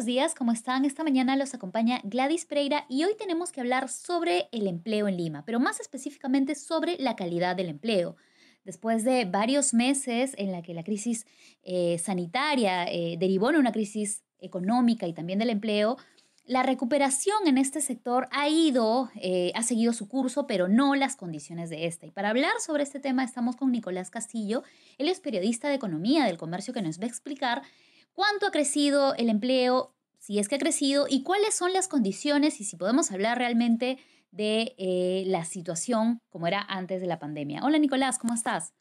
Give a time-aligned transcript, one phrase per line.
[0.00, 0.86] Buenos días, ¿cómo están?
[0.86, 5.18] Esta mañana los acompaña Gladys Pereira y hoy tenemos que hablar sobre el empleo en
[5.18, 8.16] Lima, pero más específicamente sobre la calidad del empleo.
[8.64, 11.26] Después de varios meses en la que la crisis
[11.64, 15.98] eh, sanitaria eh, derivó en una crisis económica y también del empleo,
[16.46, 21.14] la recuperación en este sector ha ido, eh, ha seguido su curso, pero no las
[21.14, 22.06] condiciones de esta.
[22.06, 24.62] Y para hablar sobre este tema estamos con Nicolás Castillo.
[24.96, 27.62] Él es periodista de economía del comercio que nos va a explicar
[28.12, 32.60] cuánto ha crecido el empleo, si es que ha crecido, y cuáles son las condiciones
[32.60, 33.98] y si podemos hablar realmente
[34.30, 37.62] de eh, la situación como era antes de la pandemia.
[37.64, 38.72] Hola Nicolás, ¿cómo estás?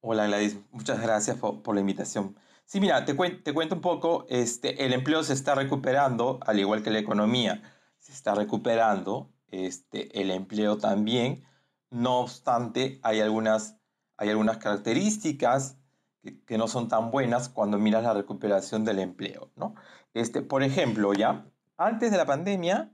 [0.00, 2.36] Hola Gladys, muchas gracias por, la invitación.
[2.66, 6.82] Sí, mira, te, te, cuento un poco, este, el empleo se está recuperando, al igual
[6.82, 7.62] que la economía,
[7.98, 11.44] se está recuperando, este, el empleo también,
[11.90, 13.78] no obstante, hay algunas,
[14.16, 15.78] hay algunas características
[16.46, 19.50] que, no son tan buenas cuando miras la recuperación del empleo.
[19.56, 19.74] ¿no?
[20.14, 22.92] Este, por ejemplo, ya antes de la pandemia,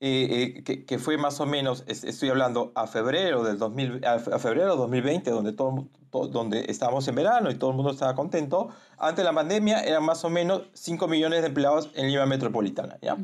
[0.00, 4.74] eh, eh, que, fue más o menos, estoy hablando a febrero del 2000, a, febrero
[4.76, 9.24] 2020, donde, todo, donde estábamos en verano y todo el mundo estaba contento, antes de
[9.24, 12.98] la pandemia eran más o menos 5 millones de empleados en Lima Metropolitana.
[13.00, 13.16] ¿ya?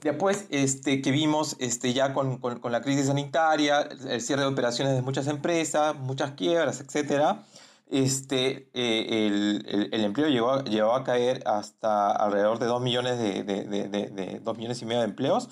[0.00, 4.48] Después este, que vimos este, ya con, con, con, la crisis sanitaria, el cierre de
[4.48, 7.42] operaciones de muchas empresas, muchas quiebras, etcétera,
[7.86, 13.42] este, eh, el, el, empleo llegó, llegó a caer hasta alrededor de 2 millones, de,
[13.42, 15.48] de, de, de, 2 millones y medio de empleos,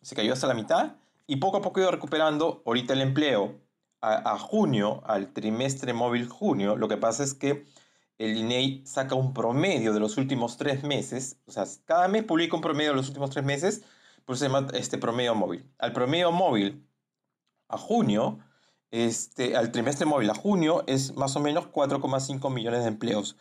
[0.00, 3.60] se cayó hasta la mitad y poco a poco iba recuperando ahorita el empleo.
[4.04, 7.64] A, a junio, al trimestre móvil junio, lo que pasa es que
[8.18, 12.56] el INEI saca un promedio de los últimos tres meses, o sea, cada mes publica
[12.56, 13.84] un promedio de los últimos tres meses,
[14.24, 15.70] pues se llama este promedio móvil.
[15.78, 16.86] Al promedio móvil
[17.68, 18.38] a junio,
[18.92, 23.36] este, al trimestre móvil a junio es más o menos 4,5 millones de empleos.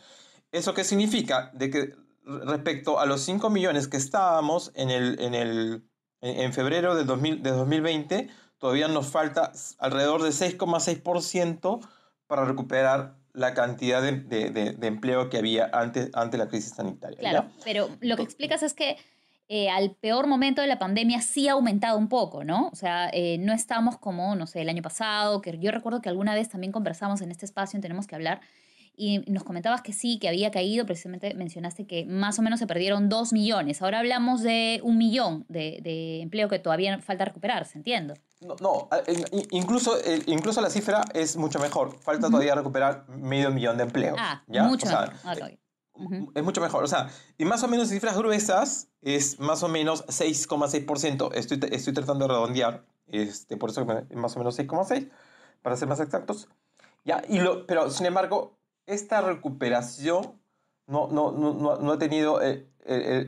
[0.52, 1.52] ¿Eso qué significa?
[1.54, 1.94] De que
[2.26, 5.84] respecto a los 5 millones que estábamos en, el, en, el,
[6.22, 11.86] en febrero de, 2000, de 2020, todavía nos falta alrededor de 6,6%
[12.28, 16.74] para recuperar la cantidad de, de, de, empleo que había antes, antes de la crisis
[16.76, 17.18] sanitaria.
[17.18, 18.98] Claro, pero lo que explicas es que
[19.54, 22.70] eh, al peor momento de la pandemia sí ha aumentado un poco, ¿no?
[22.72, 26.08] O sea, eh, no estamos como, no sé, el año pasado, que yo recuerdo que
[26.08, 28.40] alguna vez también conversamos en este espacio en Tenemos que hablar
[28.96, 32.68] y nos comentabas que sí, que había caído, precisamente mencionaste que más o menos se
[32.68, 33.82] perdieron dos millones.
[33.82, 38.14] Ahora hablamos de un millón de, empleo que todavía falta recuperarse, entiendo.
[38.40, 38.88] No, no
[39.52, 42.00] incluso, eh, incluso la cifra es mucho mejor.
[42.00, 44.18] Falta todavía recuperar medio millón de empleos.
[44.18, 45.12] Ah, mucho mejor.
[46.34, 46.84] Es mucho mejor.
[46.84, 51.32] O sea, y más o menos cifras gruesas es más o menos 6,6%.
[51.34, 55.10] Estoy, estoy tratando de redondear, este, por eso más o menos 6,6,
[55.62, 56.48] para ser más exactos.
[57.04, 60.40] Ya, y lo, pero sin embargo, esta recuperación
[60.88, 62.68] no, no, no, no ha tenido, eh,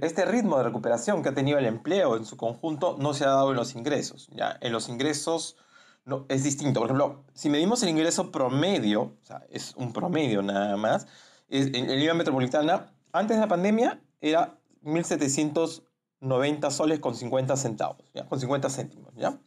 [0.01, 3.29] este ritmo de recuperación que ha tenido el empleo en su conjunto no se ha
[3.29, 4.29] dado en los ingresos.
[4.31, 4.57] ¿ya?
[4.61, 5.57] En los ingresos
[6.05, 6.79] no, es distinto.
[6.79, 11.07] Por ejemplo, si medimos el ingreso promedio, o sea, es un promedio nada más,
[11.49, 18.27] en, el Lima Metropolitana, antes de la pandemia, era 1.790 soles con 50 centavos, ¿ya?
[18.27, 19.13] con 50 céntimos.
[19.15, 19.39] ¿ya?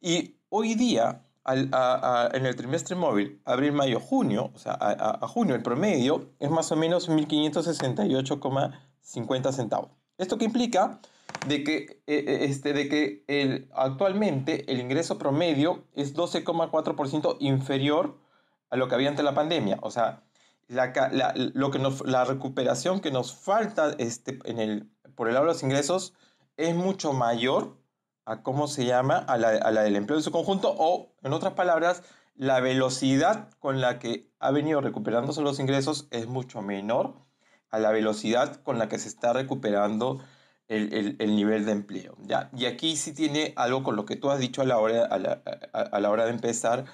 [0.00, 5.62] Y hoy día, en el trimestre móvil, abril, mayo, junio, o sea, a, junio el
[5.62, 9.90] promedio es más o menos 1.568,50 centavos.
[10.18, 11.00] ¿Esto qué implica?
[11.46, 18.18] De que, eh, eh, este, de que el, actualmente el ingreso promedio es 12,4% inferior
[18.68, 19.78] a lo que había antes de la pandemia.
[19.80, 20.22] O sea,
[20.70, 25.52] la, lo que la recuperación que nos falta este, en el, por el lado de
[25.52, 26.14] los ingresos
[26.56, 27.76] es mucho mayor
[28.24, 31.32] a cómo se llama, a la, a la del empleo en su conjunto, o en
[31.32, 32.02] otras palabras,
[32.36, 37.14] la velocidad con la que ha venido recuperándose los ingresos es mucho menor
[37.70, 40.22] a la velocidad con la que se está recuperando
[40.68, 42.16] el, el, el nivel de empleo.
[42.20, 42.48] ¿ya?
[42.56, 45.18] Y aquí sí tiene algo con lo que tú has dicho a la hora, a
[45.18, 45.42] la,
[45.72, 46.84] a la hora de empezar,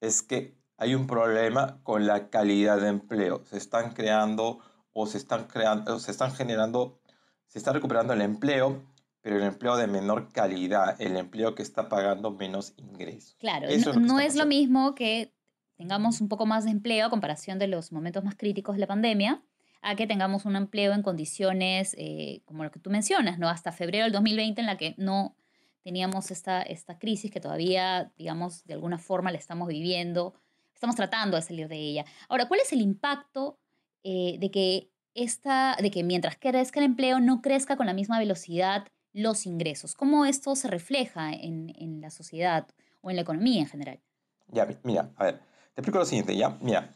[0.00, 3.42] es que hay un problema con la calidad de empleo.
[3.44, 4.60] Se están creando
[4.92, 7.00] o se están creando, se están generando,
[7.46, 8.82] se está recuperando el empleo,
[9.20, 13.36] pero el empleo de menor calidad, el empleo que está pagando menos ingresos.
[13.38, 13.66] Claro,
[13.98, 15.34] no, es, lo mismo que
[15.76, 18.86] tengamos un poco más de empleo a comparación de los momentos más críticos de la
[18.86, 19.42] pandemia,
[19.82, 23.48] a que tengamos un empleo en condiciones eh, como lo que tú mencionas, ¿no?
[23.48, 25.36] Hasta febrero del 2020 en la que no
[25.82, 30.34] teníamos esta, esta crisis que todavía, digamos, de alguna forma la estamos viviendo,
[30.76, 32.04] estamos tratando de salir de ella.
[32.28, 33.58] Ahora, ¿cuál es el impacto
[34.04, 38.18] eh, de, que esta, de que mientras crezca el empleo no crezca con la misma
[38.18, 39.94] velocidad los ingresos?
[39.94, 42.68] ¿Cómo esto se refleja en, en la sociedad
[43.00, 44.00] o en la economía en general?
[44.48, 45.38] Ya, mira, a ver,
[45.74, 46.94] te explico lo siguiente, ya, mira.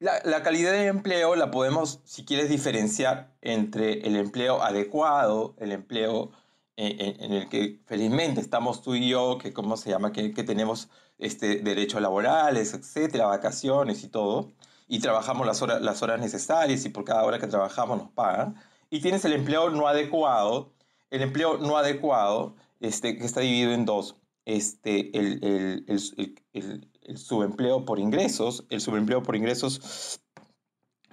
[0.00, 5.70] La, la, calidad de empleo la podemos, si quieres, diferenciar entre el empleo adecuado, el
[5.70, 6.32] empleo
[6.76, 10.44] en, en, el que felizmente estamos tú y yo, que cómo se llama, que, que
[10.44, 10.88] tenemos
[11.18, 14.52] este, derechos laborales, etcétera, vacaciones y todo,
[14.88, 18.56] y trabajamos las horas, las horas necesarias y por cada hora que trabajamos nos pagan.
[18.90, 20.72] Y tienes el empleo no adecuado,
[21.10, 24.16] el empleo no adecuado, este, que está dividido en dos.
[24.44, 28.66] Este, el, el, el, el, el subempleo por ingresos.
[28.68, 30.20] El subempleo por ingresos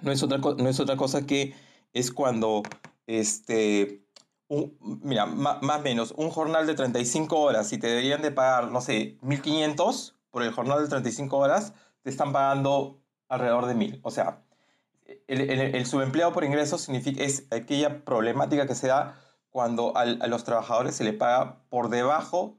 [0.02, 1.54] no es otra, no es otra cosa que
[1.92, 2.62] es cuando,
[3.06, 4.01] este,
[4.80, 8.80] mira, más o menos, un jornal de 35 horas, y te deberían de pagar, no
[8.80, 14.00] sé, 1.500 por el jornal de 35 horas, te están pagando alrededor de 1.000.
[14.02, 14.42] O sea,
[15.26, 19.16] el, subempleo por ingresos significa, es aquella problemática que se da
[19.50, 22.56] cuando a los trabajadores se le paga por debajo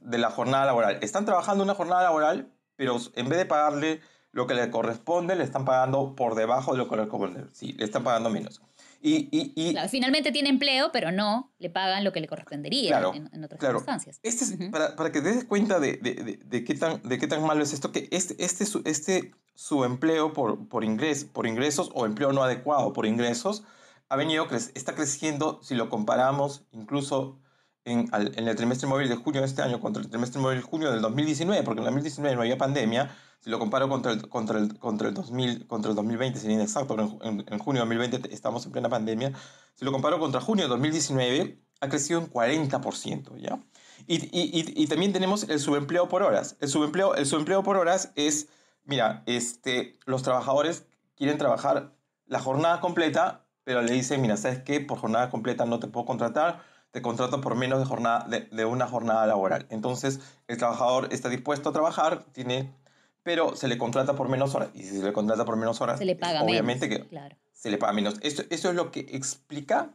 [0.00, 0.98] de la jornada laboral.
[1.02, 4.00] Están trabajando una jornada laboral, pero en vez de pagarle
[4.32, 7.50] lo que le corresponde, le están pagando por debajo de lo que le corresponde.
[7.52, 8.62] Sí, le están pagando menos.
[9.02, 12.90] Y, y, y claro, finalmente tiene empleo, pero no le pagan lo que le correspondería
[12.90, 13.78] claro, en, en, otras claro.
[13.78, 14.20] circunstancias.
[14.22, 14.70] Este es, uh -huh.
[14.70, 17.42] para, para, que te des cuenta de, de, de, de, qué tan, de qué tan
[17.42, 22.06] malo es esto, que este, este, este su empleo por, por, ingres, por ingresos o
[22.06, 23.64] empleo no adecuado por ingresos
[24.08, 27.38] ha venido, está creciendo si lo comparamos incluso
[27.84, 30.62] en, en, el trimestre móvil de junio de este año contra el trimestre móvil de
[30.62, 34.28] junio del 2019, porque en el 2019 no había pandemia, si lo comparo contra el,
[34.28, 37.96] contra el, contra el, 2000, contra el 2020, sería inexacto, en, en, en, junio de
[37.96, 39.32] 2020 estamos en plena pandemia,
[39.74, 43.58] si lo comparo contra junio de 2019, ha crecido un 40%, ¿ya?
[44.06, 46.56] Y, y, y, y, también tenemos el subempleo por horas.
[46.60, 48.48] El subempleo, el subempleo por horas es,
[48.84, 50.84] mira, este, los trabajadores
[51.16, 51.92] quieren trabajar
[52.26, 54.80] la jornada completa, pero le dicen, mira, ¿sabes qué?
[54.80, 58.64] Por jornada completa no te puedo contratar, te contrato por menos de, jornada, de, de,
[58.64, 59.66] una jornada laboral.
[59.70, 62.74] Entonces, el trabajador está dispuesto a trabajar, tiene,
[63.22, 64.70] pero se le contrata por menos horas.
[64.74, 67.36] Y si se le contrata por menos horas, se le paga obviamente menos, que claro.
[67.52, 68.16] se le paga menos.
[68.22, 69.94] Esto, esto es lo que explica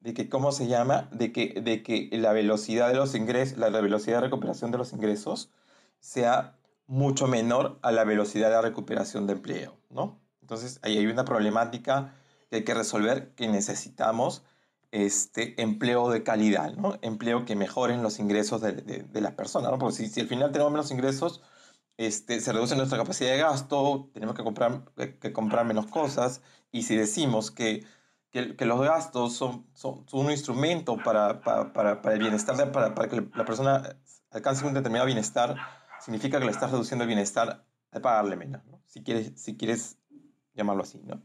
[0.00, 1.08] de que, ¿cómo se llama?
[1.12, 4.92] De que, de que la velocidad de los ingresos, la velocidad de recuperación de los
[4.92, 5.50] ingresos
[6.00, 6.56] sea
[6.86, 10.18] mucho menor a la velocidad de recuperación de empleo, ¿no?
[10.40, 12.14] Entonces, ahí hay una problemática
[12.48, 14.42] que hay que resolver, que necesitamos
[14.90, 16.98] este empleo de calidad, ¿no?
[17.02, 19.78] Empleo que mejoren los ingresos de, de, de las personas, ¿no?
[19.78, 21.42] Porque si, si, al final tenemos menos ingresos,
[22.00, 26.40] este, se reduce nuestra capacidad de gasto, tenemos que comprar, que, comprar menos cosas,
[26.72, 27.84] y si decimos que,
[28.30, 32.72] que, que los gastos son, son, son, un instrumento para, para, para, para el bienestar,
[32.72, 33.98] para, para que la persona
[34.30, 35.56] alcance un determinado bienestar,
[36.00, 38.80] significa que le estás reduciendo el bienestar de pagarle menos, ¿no?
[38.86, 39.98] Si quieres, si quieres
[40.54, 41.22] llamarlo así, ¿no?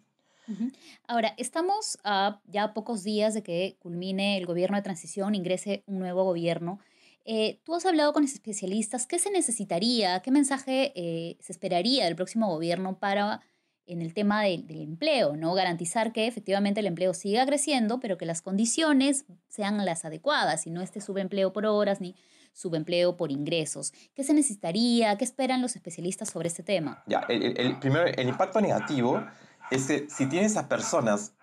[1.08, 6.00] Ahora, estamos a ya pocos días de que culmine el gobierno de transición, ingrese un
[6.00, 6.80] nuevo gobierno.
[7.26, 12.16] Eh, Tú has hablado con especialistas, ¿qué se necesitaría, qué mensaje eh, se esperaría del
[12.16, 13.42] próximo gobierno para
[13.88, 15.54] en el tema de, del empleo, ¿no?
[15.54, 20.72] Garantizar que efectivamente el empleo siga creciendo, pero que las condiciones sean las adecuadas y
[20.72, 22.16] no este subempleo por horas ni
[22.54, 23.94] subempleo por ingresos.
[24.14, 25.18] ¿Qué se necesitaría?
[25.18, 27.04] ¿Qué esperan los especialistas sobre este tema?
[27.06, 29.24] Ya, el, el, el primero, el impacto negativo
[29.72, 31.34] es que si tienes a personas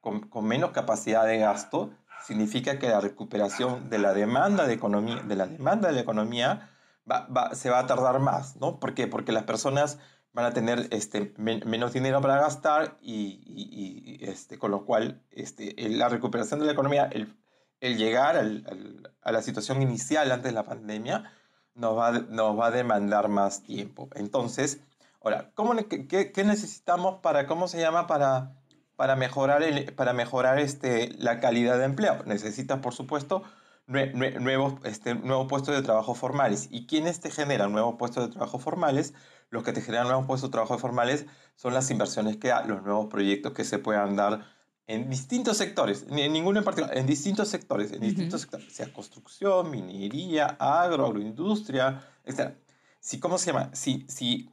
[0.00, 1.90] con, menos capacidad de gasto,
[2.26, 6.70] significa que la recuperación de la demanda de, economía, de, la, demanda de la economía
[7.10, 8.78] va, va, se va a tardar más, ¿no?
[8.78, 9.06] ¿Por qué?
[9.06, 9.98] Porque las personas
[10.32, 15.22] van a tener este, men menos dinero para gastar y, y, este, con lo cual
[15.30, 17.36] este, la recuperación de la economía, el,
[17.80, 21.32] el llegar al, a la situación inicial antes de la pandemia,
[21.74, 24.08] nos va, nos va a demandar más tiempo.
[24.14, 24.80] Entonces,
[25.24, 28.56] Ahora, ¿cómo, qué, qué, necesitamos para, cómo se llama, para,
[29.02, 32.22] para mejorar, el, para mejorar este, la calidad de empleo?
[32.24, 33.42] Necesitas, por supuesto,
[33.88, 36.68] nue, nue, nuevos, este, nuevos puestos de trabajo formales.
[36.70, 39.12] ¿Y quiénes te generan nuevos puestos de trabajo formales?
[39.50, 42.84] Los que te generan nuevos puestos de trabajo formales son las inversiones que da, los
[42.84, 44.46] nuevos proyectos que se puedan dar
[44.86, 48.50] en distintos sectores, en ninguno en particular, en distintos sectores, en distintos uh -huh.
[48.50, 52.54] sectores, sea construcción, minería, agro, agroindustria, etc.
[53.00, 53.70] Si, ¿Cómo se llama?
[53.74, 54.48] Si, si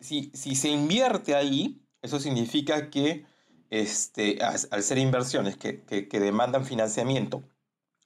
[0.00, 3.26] si, si se invierte ahí, eso significa que
[3.70, 7.42] este, al ser inversiones que, que, demandan financiamiento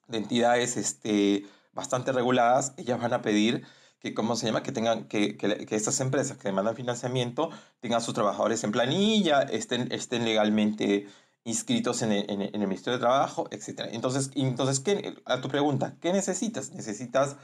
[0.08, 3.66] de entidades este, bastante reguladas, ellas van a pedir
[3.98, 4.62] que, ¿cómo se llama?
[4.62, 9.40] Que, tengan, que, que, que estas empresas que demandan financiamiento tengan sus trabajadores en planilla,
[9.42, 11.08] estén, estén legalmente
[11.44, 13.88] inscritos en el, en el, Ministerio de Trabajo, etc.
[13.92, 16.72] Entonces, entonces ¿qué, a tu pregunta, ¿qué necesitas?
[16.72, 17.36] Necesitas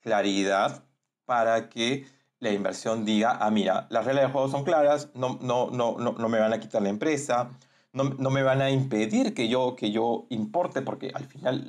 [0.00, 0.84] claridad
[1.24, 2.06] para que
[2.38, 6.12] la inversión diga, ah, mira, las reglas de juego son claras, no, no, no, no,
[6.12, 7.50] no me van a quitar la empresa,
[7.96, 11.66] no, no, me van a impedir que yo, que yo importe, porque al final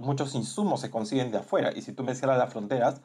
[0.00, 3.02] muchos insumos se consiguen de afuera, y si tú me cierras las fronteras,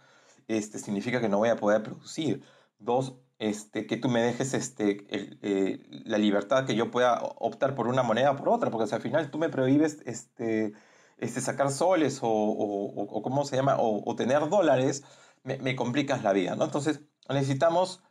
[0.48, 2.42] este, significa que no voy a poder producir.
[2.80, 7.88] Dos, este, que tú me dejes este, eh, la libertad que yo pueda optar por
[7.88, 10.74] una moneda o por otra, porque al final tú me prohíbes este,
[11.18, 13.78] este, sacar soles o, o, o ¿cómo se llama?
[13.78, 15.04] O, o tener dólares,
[15.44, 16.64] me, me, complicas la vida, ¿no?
[16.66, 18.02] Entonces necesitamos,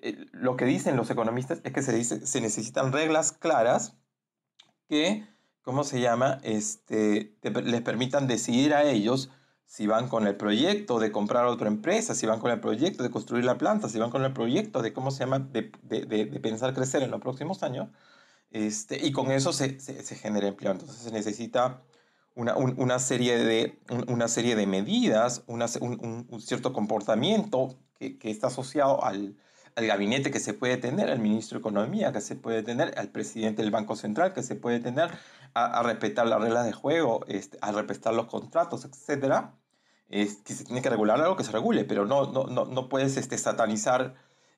[0.00, 3.96] eh, lo que dicen los economistas es que se, dice, se necesitan reglas claras
[4.88, 5.26] que,
[5.62, 6.38] ¿cómo se llama?
[6.42, 9.30] Este, les permitan decidir a ellos
[9.66, 13.10] si van con el proyecto de comprar otra empresa, si van con el proyecto de
[13.10, 16.40] construir la planta, si van con el proyecto de, ¿cómo se llama?, de, de, de,
[16.40, 17.88] pensar crecer en los próximos años,
[18.50, 20.72] este, y con eso se, se, se genera empleo.
[20.72, 21.80] Entonces se necesita
[22.34, 28.30] una, una, serie, de, una serie de medidas, una, un, un, cierto comportamiento que, que
[28.30, 29.36] está asociado al,
[29.76, 33.08] al gabinete que se puede tener, al ministro de Economía que se puede tener, al
[33.08, 35.10] presidente del Banco Central que se puede tener,
[35.54, 39.54] a, a respetar las reglas de juego, este, a respetar los contratos, etcétera,
[40.12, 42.88] es que se tiene que regular algo que se regule, pero no, no, no, no
[42.88, 44.14] puedes este, satanizar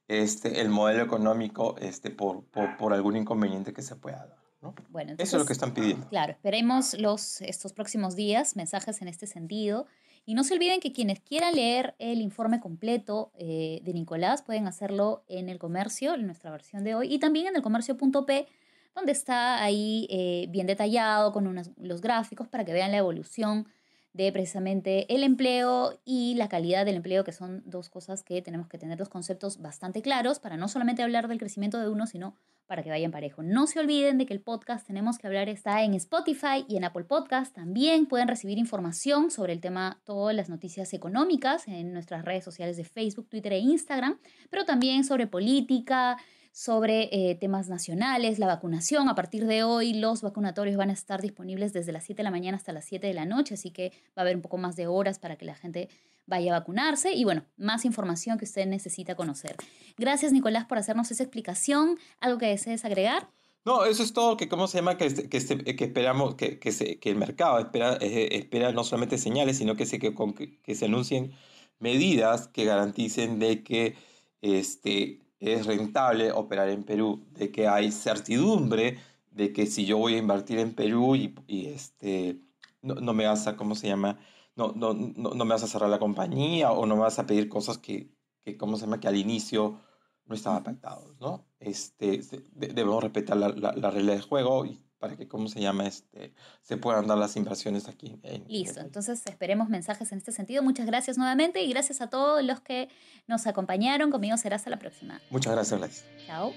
[0.09, 4.37] este, el modelo económico este, por, por, por algún inconveniente que se pueda dar.
[4.61, 4.75] ¿no?
[4.88, 6.09] Bueno, entonces, Eso es lo que están pidiendo.
[6.09, 9.87] Claro, esperemos los, estos próximos días mensajes en este sentido.
[10.26, 14.66] Y no se olviden que quienes quieran leer el informe completo eh, de Nicolás pueden
[14.66, 18.47] hacerlo en el comercio, en nuestra versión de hoy, y también en el comercio.p,
[18.95, 23.66] donde está ahí eh, bien detallado con unos, los gráficos para que vean la evolución
[24.14, 28.69] de precisamente el empleo y la calidad del empleo, que son dos cosas que tenemos
[28.69, 32.37] que tener dos conceptos bastante claros para no solamente hablar del crecimiento de uno, sino
[32.66, 33.42] para que vayan parejo.
[33.42, 36.85] No se olviden de que el podcast Tenemos que hablar está en Spotify y en
[36.85, 37.54] Apple Podcast.
[37.54, 42.76] También pueden recibir información sobre el tema, todas las noticias económicas en nuestras redes sociales
[42.76, 44.18] de Facebook, Twitter e Instagram,
[44.50, 46.16] pero también sobre política,
[46.54, 49.09] sobre eh, temas nacionales, la vacunación.
[49.09, 52.30] A partir de hoy los vacunatorios van a estar disponibles desde las 7 de la
[52.30, 54.76] mañana hasta las 7 de la noche, así que va a haber un poco más
[54.76, 55.88] de horas para que la gente
[56.26, 59.57] vaya a vacunarse y bueno, más información que usted necesita conocer.
[59.97, 61.99] Gracias Nicolás por hacernos esa explicación.
[62.21, 63.28] ¿Algo que desees agregar?
[63.64, 64.99] No, eso es todo que, ¿cómo se llama?
[64.99, 68.85] Que, este, que, este, que esperamos, que, que, que el mercado espera, eh, espera no
[68.85, 70.14] solamente señales, sino que se, que,
[70.62, 71.33] que, se anuncien
[71.78, 73.97] medidas que garanticen de que
[74.43, 78.99] este, es rentable operar en Perú, de que hay certidumbre
[79.31, 82.38] de que si yo voy a invertir en Perú y, y este,
[82.83, 84.19] no, no, me vas a, ¿cómo se llama?
[84.56, 87.26] No, no, no, no, me vas a cerrar la compañía o no me vas a
[87.26, 89.00] pedir cosas que, que ¿cómo se llama?
[89.00, 89.80] Que al inicio
[90.26, 91.46] no estaban pactados, ¿no?
[91.58, 92.20] Este,
[92.52, 95.87] debemos respetar la, la, la regla de juego y para que, ¿cómo se llama?
[95.87, 96.32] Este,
[96.62, 98.18] se puedan dar las inversiones aquí.
[98.23, 100.62] En, Listo, entonces esperemos mensajes en este sentido.
[100.62, 102.88] Muchas gracias nuevamente y gracias a todos los que
[103.26, 104.11] nos acompañaron.
[104.11, 105.20] Conmigo será hasta la próxima.
[105.28, 106.04] Muchas gracias, Gladys.
[106.26, 106.52] Chao.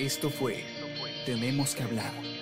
[0.00, 0.64] Esto fue
[1.24, 2.41] Tenemos que hablar.